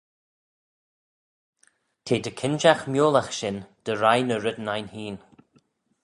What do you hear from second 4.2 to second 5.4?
ny reddyn ain hene.